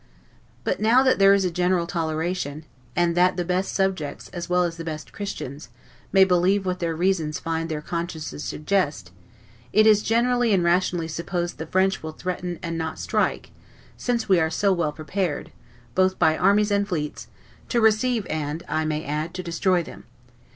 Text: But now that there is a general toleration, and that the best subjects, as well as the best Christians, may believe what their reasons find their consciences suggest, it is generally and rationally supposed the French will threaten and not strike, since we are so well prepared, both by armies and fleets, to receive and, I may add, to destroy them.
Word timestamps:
But 0.63 0.79
now 0.79 1.03
that 1.03 1.19
there 1.19 1.31
is 1.35 1.45
a 1.45 1.51
general 1.51 1.85
toleration, 1.85 2.65
and 2.95 3.15
that 3.15 3.37
the 3.37 3.45
best 3.45 3.71
subjects, 3.71 4.29
as 4.29 4.49
well 4.49 4.63
as 4.63 4.77
the 4.77 4.83
best 4.83 5.13
Christians, 5.13 5.69
may 6.11 6.23
believe 6.23 6.65
what 6.65 6.79
their 6.79 6.95
reasons 6.95 7.37
find 7.37 7.69
their 7.69 7.83
consciences 7.83 8.43
suggest, 8.43 9.11
it 9.71 9.85
is 9.85 10.01
generally 10.01 10.53
and 10.53 10.63
rationally 10.63 11.07
supposed 11.07 11.59
the 11.59 11.67
French 11.67 12.01
will 12.01 12.13
threaten 12.13 12.57
and 12.63 12.79
not 12.79 12.97
strike, 12.97 13.51
since 13.95 14.27
we 14.27 14.39
are 14.39 14.49
so 14.49 14.73
well 14.73 14.91
prepared, 14.91 15.51
both 15.93 16.17
by 16.17 16.35
armies 16.35 16.71
and 16.71 16.87
fleets, 16.87 17.27
to 17.69 17.79
receive 17.79 18.25
and, 18.27 18.63
I 18.67 18.85
may 18.85 19.05
add, 19.05 19.35
to 19.35 19.43
destroy 19.43 19.83
them. 19.83 20.05